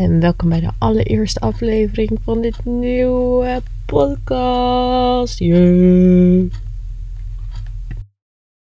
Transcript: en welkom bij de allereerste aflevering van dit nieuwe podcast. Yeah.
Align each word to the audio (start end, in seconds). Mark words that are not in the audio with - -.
en 0.00 0.20
welkom 0.20 0.48
bij 0.48 0.60
de 0.60 0.70
allereerste 0.78 1.40
aflevering 1.40 2.18
van 2.24 2.40
dit 2.40 2.64
nieuwe 2.64 3.62
podcast. 3.86 5.38
Yeah. 5.38 6.50